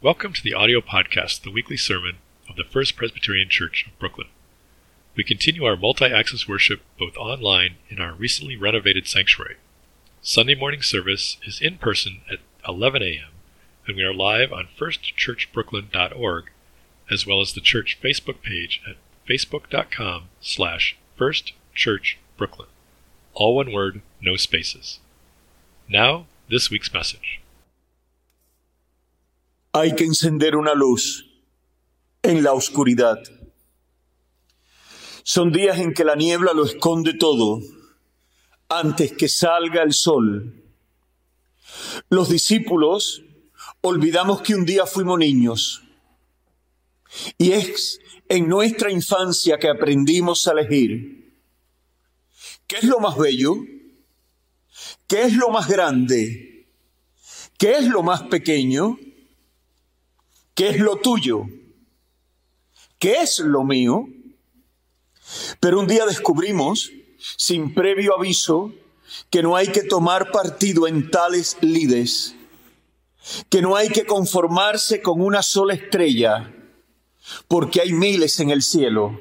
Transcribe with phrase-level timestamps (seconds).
[0.00, 4.28] Welcome to the audio podcast, the weekly sermon of the First Presbyterian Church of Brooklyn.
[5.16, 9.56] We continue our multi access worship both online in our recently renovated sanctuary.
[10.22, 12.38] Sunday morning service is in person at
[12.68, 13.30] 11 a.m.,
[13.88, 16.44] and we are live on firstchurchbrooklyn.org,
[17.10, 22.68] as well as the church Facebook page at facebook.com slash firstchurchbrooklyn.
[23.34, 25.00] All one word, no spaces.
[25.88, 27.40] Now, this week's message.
[29.78, 31.30] Hay que encender una luz
[32.24, 33.22] en la oscuridad.
[35.22, 37.60] Son días en que la niebla lo esconde todo
[38.68, 40.64] antes que salga el sol.
[42.08, 43.22] Los discípulos
[43.80, 45.84] olvidamos que un día fuimos niños.
[47.38, 51.38] Y es en nuestra infancia que aprendimos a elegir.
[52.66, 53.54] ¿Qué es lo más bello?
[55.06, 56.66] ¿Qué es lo más grande?
[57.56, 58.98] ¿Qué es lo más pequeño?
[60.58, 61.44] ¿Qué es lo tuyo?
[62.98, 64.08] ¿Qué es lo mío?
[65.60, 66.90] Pero un día descubrimos,
[67.36, 68.72] sin previo aviso,
[69.30, 72.34] que no hay que tomar partido en tales lides,
[73.48, 76.52] que no hay que conformarse con una sola estrella,
[77.46, 79.16] porque hay miles en el cielo.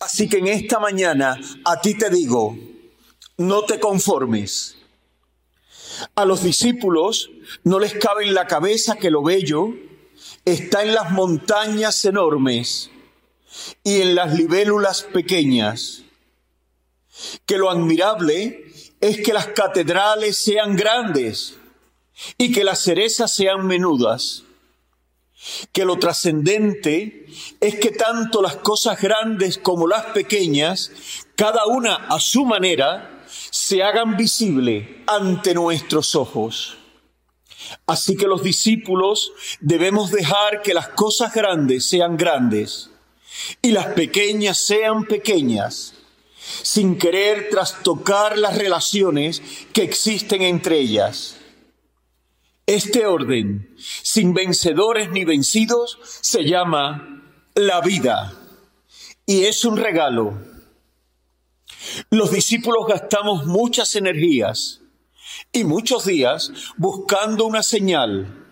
[0.00, 2.58] Así que en esta mañana a ti te digo,
[3.36, 4.74] no te conformes.
[6.16, 7.30] A los discípulos
[7.64, 9.74] no les cabe en la cabeza que lo bello
[10.44, 12.90] está en las montañas enormes
[13.82, 16.02] y en las libélulas pequeñas.
[17.46, 18.66] Que lo admirable
[19.00, 21.56] es que las catedrales sean grandes
[22.38, 24.42] y que las cerezas sean menudas.
[25.72, 27.26] Que lo trascendente
[27.60, 30.90] es que tanto las cosas grandes como las pequeñas,
[31.36, 36.78] cada una a su manera, se hagan visible ante nuestros ojos.
[37.86, 42.90] Así que los discípulos debemos dejar que las cosas grandes sean grandes
[43.62, 45.94] y las pequeñas sean pequeñas,
[46.62, 49.42] sin querer trastocar las relaciones
[49.72, 51.36] que existen entre ellas.
[52.66, 57.22] Este orden, sin vencedores ni vencidos, se llama
[57.54, 58.32] la vida
[59.26, 60.38] y es un regalo.
[62.10, 64.80] Los discípulos gastamos muchas energías
[65.52, 68.44] y muchos días buscando una señal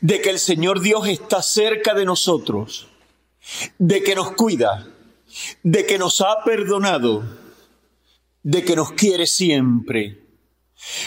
[0.00, 2.88] de que el Señor Dios está cerca de nosotros,
[3.78, 4.86] de que nos cuida,
[5.62, 7.24] de que nos ha perdonado,
[8.42, 10.22] de que nos quiere siempre.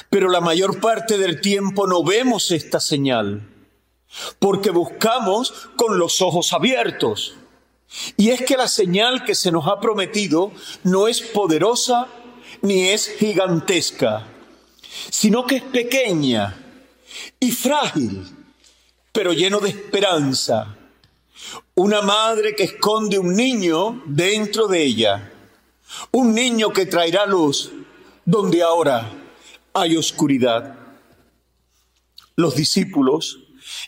[0.10, 3.48] Pero la mayor parte del tiempo no vemos esta señal,
[4.40, 7.36] porque buscamos con los ojos abiertos.
[8.18, 10.52] Y es que la señal que se nos ha prometido
[10.84, 12.08] no es poderosa
[12.62, 14.28] ni es gigantesca
[15.10, 16.56] sino que es pequeña
[17.40, 18.26] y frágil,
[19.12, 20.76] pero lleno de esperanza.
[21.76, 25.32] Una madre que esconde un niño dentro de ella,
[26.12, 27.72] un niño que traerá luz
[28.26, 29.10] donde ahora
[29.74, 30.76] hay oscuridad.
[32.36, 33.40] Los discípulos,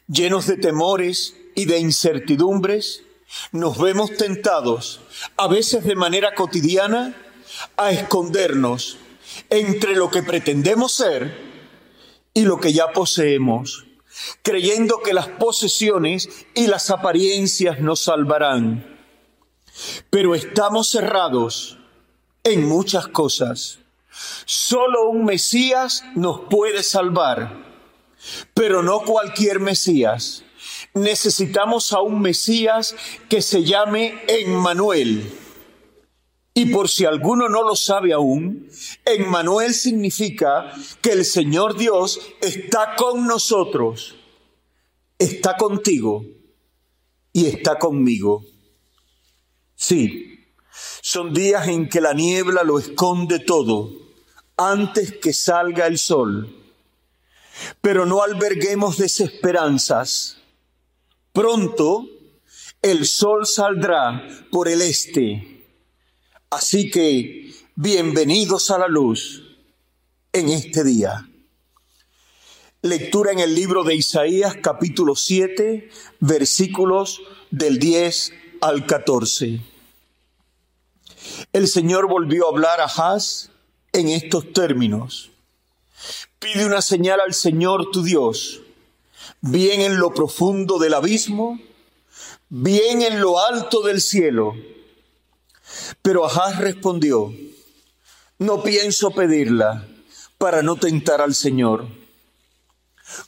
[0.07, 3.03] llenos de temores y de incertidumbres,
[3.51, 5.01] nos vemos tentados,
[5.37, 7.15] a veces de manera cotidiana,
[7.77, 8.97] a escondernos
[9.49, 11.49] entre lo que pretendemos ser
[12.33, 13.85] y lo que ya poseemos,
[14.43, 18.97] creyendo que las posesiones y las apariencias nos salvarán.
[20.09, 21.77] Pero estamos cerrados
[22.43, 23.79] en muchas cosas.
[24.45, 27.55] Solo un Mesías nos puede salvar,
[28.53, 30.43] pero no cualquier Mesías.
[30.93, 32.95] Necesitamos a un Mesías
[33.29, 35.31] que se llame Emmanuel
[36.59, 38.69] y por si alguno no lo sabe aún,
[39.05, 44.17] Emmanuel significa que el Señor Dios está con nosotros,
[45.17, 46.25] está contigo
[47.31, 48.43] y está conmigo.
[49.73, 50.49] Sí,
[51.01, 53.93] son días en que la niebla lo esconde todo
[54.57, 56.53] antes que salga el sol.
[57.79, 60.39] Pero no alberguemos desesperanzas.
[61.31, 62.05] Pronto
[62.81, 65.58] el sol saldrá por el este
[66.51, 69.43] Así que bienvenidos a la luz
[70.33, 71.29] en este día.
[72.81, 79.61] Lectura en el libro de Isaías capítulo 7 versículos del 10 al 14.
[81.53, 83.51] El Señor volvió a hablar a Haz
[83.93, 85.29] en estos términos.
[86.39, 88.61] Pide una señal al Señor tu Dios,
[89.41, 91.59] bien en lo profundo del abismo,
[92.49, 94.55] bien en lo alto del cielo
[96.01, 97.33] pero Ahaz respondió,
[98.37, 99.85] no pienso pedirla
[100.37, 101.87] para no tentar al Señor.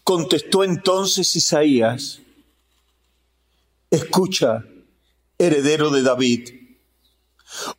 [0.03, 2.21] Contestó entonces Isaías,
[3.89, 4.63] escucha,
[5.37, 6.49] heredero de David,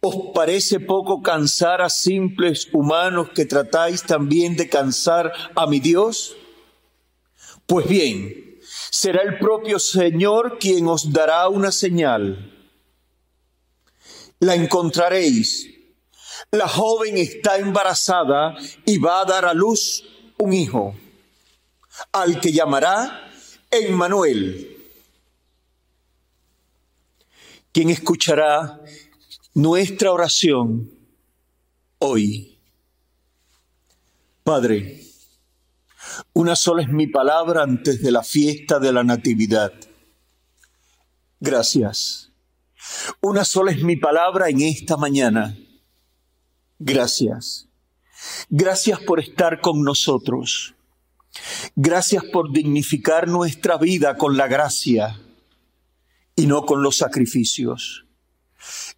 [0.00, 6.36] ¿os parece poco cansar a simples humanos que tratáis también de cansar a mi Dios?
[7.66, 12.61] Pues bien, será el propio Señor quien os dará una señal.
[14.42, 15.68] La encontraréis.
[16.50, 18.54] La joven está embarazada
[18.84, 20.04] y va a dar a luz
[20.38, 20.94] un hijo,
[22.12, 23.30] al que llamará
[23.70, 24.72] Emmanuel.
[27.72, 28.80] quien escuchará
[29.54, 30.90] nuestra oración
[31.98, 32.58] hoy.
[34.44, 35.02] Padre,
[36.34, 39.72] una sola es mi palabra antes de la fiesta de la Natividad.
[41.40, 42.31] Gracias.
[43.20, 45.56] Una sola es mi palabra en esta mañana.
[46.78, 47.68] Gracias.
[48.48, 50.74] Gracias por estar con nosotros.
[51.74, 55.20] Gracias por dignificar nuestra vida con la gracia
[56.36, 58.04] y no con los sacrificios.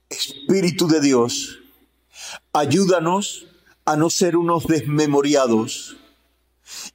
[0.08, 1.60] Espíritu de Dios,
[2.52, 3.46] ayúdanos
[3.84, 5.96] a no ser unos desmemoriados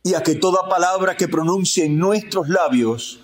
[0.03, 3.19] y a que toda palabra que pronuncie en nuestros labios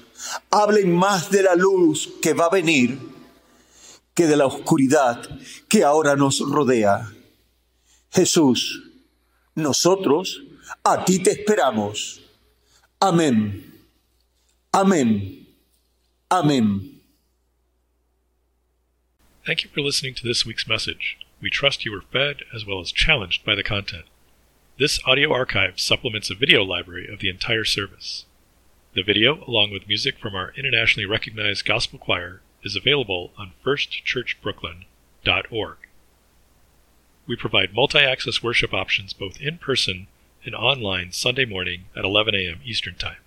[0.50, 3.15] hable más de la luz que va a venir
[4.16, 5.30] que de la oscuridad
[5.70, 7.12] que ahora nos rodea.
[8.12, 8.82] Jesús,
[9.56, 10.42] nosotros
[10.84, 12.22] a ti te esperamos.
[13.00, 13.72] Amén.
[14.72, 15.46] Amén.
[16.30, 17.02] Amén.
[19.46, 21.18] Thank you for listening to this week's message.
[21.42, 24.06] We trust you were fed as well as challenged by the content.
[24.80, 28.26] This audio archive supplements a video library of the entire service.
[28.96, 35.78] The video, along with music from our internationally recognized gospel choir, is available on firstchurchbrooklyn.org.
[37.28, 40.08] We provide multi access worship options both in person
[40.44, 42.60] and online Sunday morning at 11 a.m.
[42.66, 43.18] Eastern Time.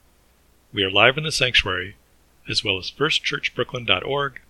[0.72, 1.96] We are live in the sanctuary,
[2.48, 4.40] as well as firstchurchbrooklyn.org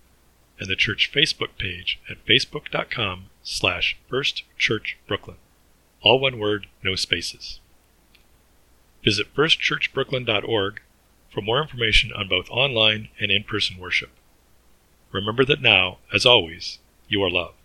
[0.59, 5.37] and the church Facebook page at facebook.com slash firstchurchbrooklyn.
[6.01, 7.59] All one word, no spaces.
[9.03, 10.81] Visit firstchurchbrooklyn.org
[11.33, 14.09] for more information on both online and in-person worship.
[15.11, 17.58] Remember that now, as always, you are loved.